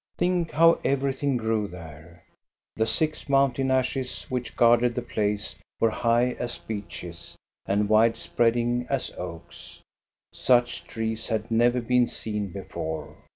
Think 0.17 0.49
how 0.49 0.79
everything 0.83 1.37
grew 1.37 1.67
there. 1.67 2.23
The 2.75 2.87
six 2.87 3.29
mountain 3.29 3.69
ashes 3.69 4.23
which 4.29 4.55
guarded 4.55 4.95
the 4.95 5.03
place 5.03 5.55
were 5.79 5.91
high 5.91 6.31
as 6.39 6.57
beeches 6.57 7.35
and 7.67 7.87
wide 7.87 8.17
spreading 8.17 8.87
as 8.89 9.11
oaks. 9.15 9.79
Such 10.33 10.85
trees 10.85 11.27
had 11.27 11.51
never 11.51 11.81
been 11.81 12.07
seen 12.07 12.47
before. 12.47 13.15